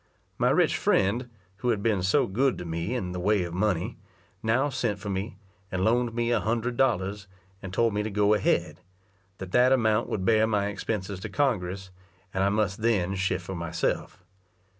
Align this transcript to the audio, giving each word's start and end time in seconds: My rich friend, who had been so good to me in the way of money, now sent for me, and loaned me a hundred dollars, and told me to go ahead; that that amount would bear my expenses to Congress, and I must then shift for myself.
My 0.39 0.49
rich 0.49 0.77
friend, 0.77 1.29
who 1.57 1.69
had 1.69 1.83
been 1.83 2.01
so 2.01 2.25
good 2.25 2.57
to 2.57 2.65
me 2.65 2.95
in 2.95 3.11
the 3.11 3.19
way 3.19 3.43
of 3.43 3.53
money, 3.53 3.99
now 4.41 4.69
sent 4.69 4.97
for 4.97 5.11
me, 5.11 5.37
and 5.71 5.85
loaned 5.85 6.15
me 6.15 6.31
a 6.31 6.39
hundred 6.39 6.75
dollars, 6.75 7.27
and 7.61 7.71
told 7.71 7.93
me 7.93 8.01
to 8.01 8.09
go 8.09 8.33
ahead; 8.33 8.81
that 9.37 9.51
that 9.51 9.71
amount 9.71 10.09
would 10.09 10.25
bear 10.25 10.47
my 10.47 10.69
expenses 10.69 11.19
to 11.19 11.29
Congress, 11.29 11.91
and 12.33 12.43
I 12.43 12.49
must 12.49 12.81
then 12.81 13.13
shift 13.13 13.45
for 13.45 13.53
myself. 13.53 14.23